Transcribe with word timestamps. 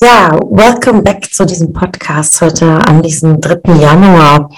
Ja, 0.00 0.38
welcome 0.48 1.02
back 1.02 1.28
zu 1.28 1.44
diesem 1.44 1.72
Podcast 1.72 2.40
heute 2.40 2.70
an 2.86 3.02
diesem 3.02 3.40
3. 3.40 3.80
Januar. 3.80 4.48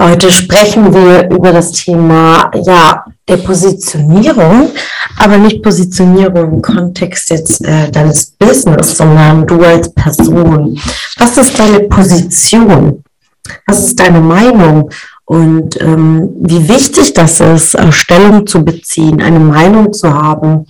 Heute 0.00 0.30
sprechen 0.30 0.94
wir 0.94 1.28
über 1.28 1.52
das 1.52 1.72
Thema, 1.72 2.50
ja, 2.64 3.04
der 3.28 3.36
Positionierung, 3.36 4.70
aber 5.18 5.36
nicht 5.36 5.62
Positionierung 5.62 6.54
im 6.54 6.62
Kontext 6.62 7.28
jetzt 7.28 7.62
äh, 7.66 7.90
deines 7.90 8.30
Business, 8.30 8.96
sondern 8.96 9.46
du 9.46 9.62
als 9.62 9.92
Person. 9.92 10.80
Was 11.18 11.36
ist 11.36 11.58
deine 11.58 11.80
Position? 11.80 13.04
Was 13.66 13.84
ist 13.84 14.00
deine 14.00 14.22
Meinung? 14.22 14.90
Und 15.26 15.78
ähm, 15.82 16.30
wie 16.40 16.66
wichtig 16.66 17.12
das 17.12 17.40
ist, 17.40 17.76
Stellung 17.90 18.46
zu 18.46 18.64
beziehen, 18.64 19.20
eine 19.20 19.40
Meinung 19.40 19.92
zu 19.92 20.10
haben 20.10 20.64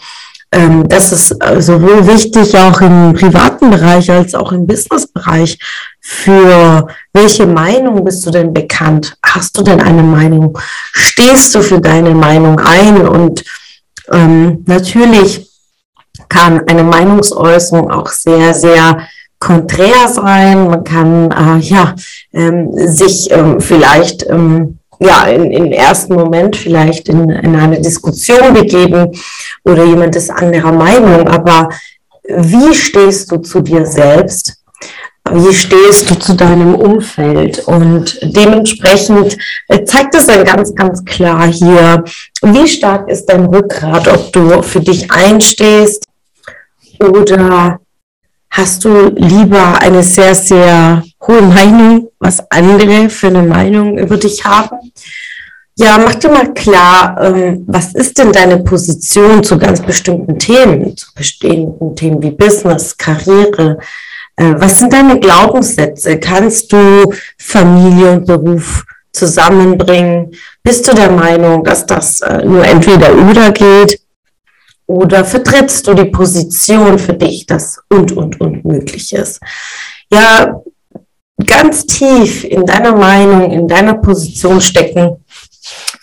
ähm, 0.51 0.89
das 0.89 1.13
ist 1.13 1.33
äh, 1.45 1.61
sowohl 1.61 2.07
wichtig 2.07 2.57
auch 2.57 2.81
im 2.81 3.13
privaten 3.13 3.71
Bereich 3.71 4.11
als 4.11 4.35
auch 4.35 4.53
im 4.53 4.67
Businessbereich. 4.67 5.59
Für 6.01 6.87
welche 7.13 7.47
Meinung 7.47 8.03
bist 8.03 8.25
du 8.25 8.31
denn 8.31 8.55
bekannt? 8.55 9.17
Hast 9.23 9.59
du 9.59 9.63
denn 9.63 9.81
eine 9.81 10.03
Meinung? 10.03 10.59
Stehst 10.93 11.55
du 11.55 11.61
für 11.61 11.81
deine 11.81 12.15
Meinung 12.15 12.59
ein? 12.61 13.07
Und 13.07 13.45
ähm, 14.11 14.65
natürlich 14.67 15.47
kann 16.31 16.67
eine 16.67 16.83
Meinungsäußerung 16.83 17.91
auch 17.91 18.09
sehr, 18.09 18.55
sehr 18.55 19.07
konträr 19.39 20.09
sein. 20.09 20.69
Man 20.69 20.83
kann 20.83 21.31
äh, 21.31 21.59
ja 21.61 21.95
ähm, 22.33 22.71
sich 22.73 23.31
ähm, 23.31 23.61
vielleicht 23.61 24.27
ähm, 24.29 24.79
ja, 25.01 25.25
im 25.25 25.73
ersten 25.73 26.15
Moment 26.15 26.57
vielleicht 26.57 27.09
in, 27.09 27.31
in 27.31 27.55
eine 27.55 27.81
Diskussion 27.81 28.53
begeben 28.53 29.13
oder 29.69 29.85
jemand 29.85 30.17
ist 30.17 30.31
anderer 30.31 30.73
Meinung, 30.73 31.29
aber 31.29 31.69
wie 32.29 32.75
stehst 32.75 33.31
du 33.31 33.39
zu 33.39 33.61
dir 33.61 33.87
selbst? 33.87 34.55
Wie 35.31 35.53
stehst 35.53 36.11
du 36.11 36.15
zu 36.15 36.35
deinem 36.35 36.75
Umfeld? 36.75 37.61
Und 37.67 38.19
dementsprechend 38.23 39.37
äh, 39.69 39.85
zeigt 39.85 40.15
es 40.15 40.27
dann 40.27 40.45
ganz, 40.45 40.75
ganz 40.75 41.05
klar 41.05 41.47
hier, 41.47 42.05
wie 42.43 42.67
stark 42.67 43.09
ist 43.09 43.27
dein 43.27 43.45
Rückgrat, 43.45 44.09
ob 44.09 44.33
du 44.33 44.63
für 44.63 44.81
dich 44.81 45.11
einstehst 45.11 46.05
oder 47.01 47.79
hast 48.51 48.85
du 48.85 49.13
lieber 49.17 49.81
eine 49.81 50.03
sehr, 50.03 50.35
sehr 50.35 51.03
hohe 51.27 51.43
Meinung, 51.43 52.09
was 52.19 52.51
andere 52.51 53.11
für 53.11 53.29
eine 53.29 53.43
Meinung 53.43 53.99
über 53.99 54.17
dich 54.17 54.45
haben? 54.45 54.93
Ja, 55.81 55.97
mach 55.97 56.17
dir 56.17 56.31
mal 56.31 56.53
klar, 56.55 57.17
ähm, 57.23 57.63
was 57.69 57.95
ist 57.95 58.19
denn 58.19 58.33
deine 58.33 58.59
Position 58.65 59.45
zu 59.45 59.57
ganz 59.57 59.81
bestimmten 59.81 60.37
Themen, 60.37 60.97
zu 60.97 61.07
bestehenden 61.15 61.95
Themen 61.95 62.21
wie 62.21 62.33
Business, 62.33 62.97
Karriere? 62.97 63.79
Äh, 64.35 64.55
was 64.57 64.81
sind 64.81 64.93
deine 64.93 65.21
Glaubenssätze? 65.21 66.19
Kannst 66.19 66.73
du 66.73 67.13
Familie 67.39 68.11
und 68.11 68.27
Beruf 68.27 68.85
zusammenbringen? 69.13 70.33
Bist 70.65 70.89
du 70.89 70.97
der 70.97 71.13
Meinung, 71.13 71.63
dass 71.63 71.87
das 71.87 72.23
äh, 72.23 72.45
nur 72.45 72.65
entweder 72.65 73.15
oder 73.15 73.53
geht? 73.53 74.01
Oder 74.87 75.25
vertrittst 75.25 75.87
du 75.87 75.95
die 75.95 76.07
Position 76.07 76.99
für 76.99 77.15
dich, 77.15 77.47
dass 77.47 77.79
und, 77.89 78.11
und, 78.11 78.41
und 78.41 78.65
möglich 78.65 79.13
ist? 79.13 79.39
Ja, 80.11 80.61
ganz 81.47 81.87
tief 81.87 82.43
in 82.43 82.67
deiner 82.67 82.97
Meinung, 82.97 83.53
in 83.53 83.69
deiner 83.69 83.95
Position 83.95 84.61
stecken 84.61 85.19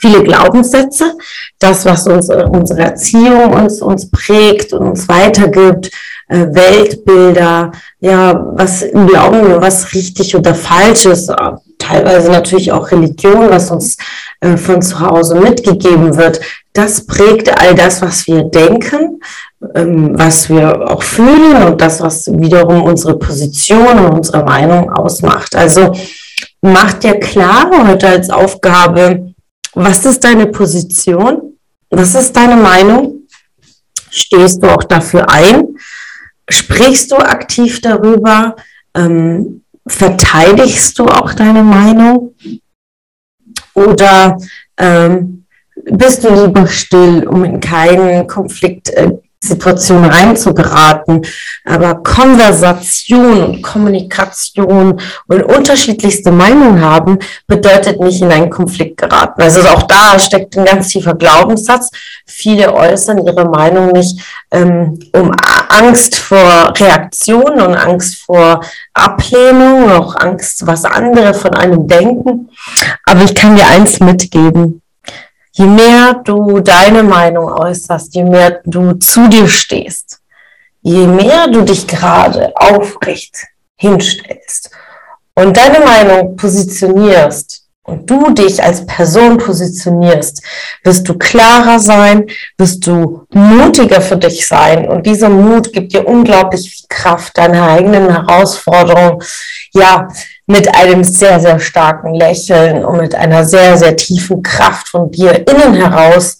viele 0.05 0.23
Glaubenssätze, 0.23 1.17
das, 1.59 1.85
was 1.85 2.07
uns 2.07 2.29
unsere 2.29 2.81
Erziehung 2.81 3.53
uns, 3.53 3.81
uns 3.81 4.09
prägt 4.11 4.73
und 4.73 4.87
uns 4.87 5.07
weitergibt, 5.09 5.91
äh, 6.27 6.45
Weltbilder, 6.51 7.71
ja, 7.99 8.45
was 8.53 8.85
glauben 8.91 9.47
wir, 9.47 9.61
was 9.61 9.93
richtig 9.93 10.35
oder 10.35 10.53
falsch 10.53 11.05
ist, 11.05 11.31
teilweise 11.79 12.31
natürlich 12.31 12.71
auch 12.71 12.91
Religion, 12.91 13.49
was 13.49 13.71
uns 13.71 13.97
äh, 14.41 14.57
von 14.57 14.81
zu 14.81 14.99
Hause 14.99 15.35
mitgegeben 15.35 16.17
wird, 16.17 16.39
das 16.73 17.05
prägt 17.05 17.49
all 17.59 17.73
das, 17.73 18.01
was 18.01 18.27
wir 18.27 18.43
denken, 18.43 19.21
ähm, 19.75 20.11
was 20.17 20.49
wir 20.49 20.91
auch 20.91 21.01
fühlen 21.01 21.63
und 21.65 21.81
das, 21.81 22.01
was 22.01 22.27
wiederum 22.31 22.83
unsere 22.83 23.17
Position 23.17 23.99
und 23.99 24.13
unsere 24.13 24.43
Meinung 24.43 24.91
ausmacht. 24.91 25.55
Also 25.55 25.93
macht 26.61 27.03
dir 27.03 27.19
klar 27.19 27.71
heute 27.87 28.07
als 28.07 28.29
Aufgabe, 28.29 29.34
was 29.75 30.05
ist 30.05 30.23
deine 30.23 30.47
Position? 30.47 31.57
Was 31.89 32.15
ist 32.15 32.35
deine 32.35 32.55
Meinung? 32.55 33.27
Stehst 34.09 34.63
du 34.63 34.67
auch 34.67 34.83
dafür 34.83 35.29
ein? 35.29 35.77
Sprichst 36.49 37.11
du 37.11 37.17
aktiv 37.17 37.81
darüber? 37.81 38.55
Ähm, 38.95 39.63
verteidigst 39.85 40.97
du 40.97 41.05
auch 41.05 41.33
deine 41.33 41.63
Meinung? 41.63 42.35
Oder 43.73 44.37
ähm, 44.77 45.45
bist 45.83 46.23
du 46.23 46.29
lieber 46.29 46.65
still, 46.67 47.27
um 47.27 47.43
in 47.43 47.59
keinen 47.59 48.25
Konflikt 48.25 48.89
äh, 48.91 49.11
Situation 49.39 50.05
reinzugeraten. 50.05 51.25
Aber 51.63 51.95
Konversation 51.95 53.43
und 53.43 53.61
Kommunikation 53.61 54.99
und 55.27 55.43
unterschiedlichste 55.43 56.31
Meinungen 56.31 56.81
haben, 56.81 57.19
bedeutet 57.47 57.99
nicht 57.99 58.21
in 58.21 58.31
einen 58.31 58.49
Konflikt 58.49 58.97
geraten. 58.97 59.41
Also 59.41 59.61
auch 59.67 59.83
da 59.83 60.19
steckt 60.19 60.57
ein 60.57 60.65
ganz 60.65 60.89
tiefer 60.89 61.15
Glaubenssatz. 61.15 61.89
Viele 62.25 62.73
äußern 62.73 63.25
ihre 63.25 63.45
Meinung 63.45 63.91
nicht 63.91 64.19
ähm, 64.51 64.99
um 65.13 65.31
Angst 65.69 66.15
vor 66.15 66.73
Reaktionen 66.77 67.61
und 67.61 67.75
Angst 67.75 68.23
vor 68.23 68.61
Ablehnung, 68.93 69.91
auch 69.91 70.15
Angst, 70.15 70.65
was 70.65 70.85
andere 70.85 71.33
von 71.33 71.53
einem 71.53 71.87
denken. 71.87 72.49
Aber 73.05 73.23
ich 73.23 73.35
kann 73.35 73.55
dir 73.55 73.67
eins 73.67 73.99
mitgeben 73.99 74.81
je 75.57 75.65
mehr 75.65 76.21
du 76.23 76.59
deine 76.59 77.03
Meinung 77.03 77.45
äußerst, 77.51 78.13
je 78.13 78.23
mehr 78.23 78.61
du 78.65 78.93
zu 78.93 79.27
dir 79.29 79.47
stehst, 79.47 80.19
je 80.81 81.07
mehr 81.07 81.47
du 81.47 81.61
dich 81.61 81.87
gerade 81.87 82.51
aufrecht 82.55 83.37
hinstellst 83.77 84.69
und 85.33 85.55
deine 85.55 85.79
Meinung 85.79 86.35
positionierst 86.35 87.63
und 87.83 88.09
du 88.09 88.31
dich 88.33 88.61
als 88.61 88.85
Person 88.85 89.37
positionierst, 89.37 90.41
wirst 90.83 91.07
du 91.07 91.17
klarer 91.17 91.79
sein, 91.79 92.25
wirst 92.57 92.85
du 92.87 93.25
mutiger 93.31 94.01
für 94.01 94.17
dich 94.17 94.47
sein. 94.47 94.89
Und 94.89 95.05
dieser 95.05 95.29
Mut 95.29 95.71
gibt 95.71 95.93
dir 95.93 96.07
unglaublich 96.07 96.69
viel 96.71 96.87
Kraft, 96.89 97.37
deine 97.37 97.61
eigenen 97.63 98.09
Herausforderungen, 98.09 99.21
ja, 99.73 100.07
mit 100.47 100.73
einem 100.75 101.03
sehr, 101.03 101.39
sehr 101.39 101.59
starken 101.59 102.13
Lächeln 102.13 102.85
und 102.85 102.97
mit 102.97 103.15
einer 103.15 103.45
sehr, 103.45 103.77
sehr 103.77 103.95
tiefen 103.95 104.43
Kraft 104.43 104.89
von 104.89 105.11
dir 105.11 105.47
innen 105.47 105.73
heraus 105.73 106.39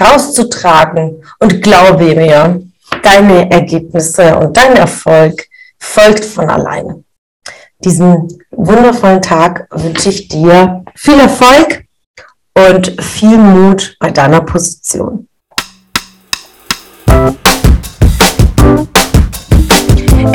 rauszutragen. 0.00 1.22
Und 1.38 1.62
glaube 1.62 2.14
mir, 2.14 2.62
deine 3.02 3.50
Ergebnisse 3.50 4.36
und 4.36 4.56
dein 4.56 4.76
Erfolg 4.76 5.46
folgt 5.78 6.24
von 6.24 6.50
alleine. 6.50 7.04
Diesen 7.78 8.28
wundervollen 8.50 9.22
Tag 9.22 9.68
wünsche 9.70 10.08
ich 10.08 10.28
dir 10.28 10.84
viel 10.94 11.20
Erfolg 11.20 11.84
und 12.56 13.00
viel 13.02 13.36
Mut 13.36 13.96
bei 14.00 14.10
deiner 14.10 14.40
Position. 14.40 15.28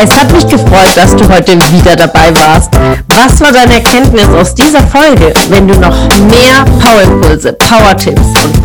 Es 0.02 0.18
hat 0.18 0.32
mich 0.32 0.48
gefreut, 0.48 0.96
dass 0.96 1.14
du 1.14 1.28
heute 1.28 1.58
wieder 1.74 1.94
dabei 1.94 2.34
warst. 2.36 2.72
Was 3.10 3.42
war 3.42 3.52
deine 3.52 3.74
Erkenntnis 3.74 4.30
aus 4.30 4.56
dieser 4.56 4.82
Folge? 4.84 5.34
Wenn 5.50 5.68
du 5.68 5.74
noch 5.78 5.94
mehr 6.22 6.64
Power-Impulse, 6.80 7.52
Power-Tipps 7.54 8.22
und 8.22 8.59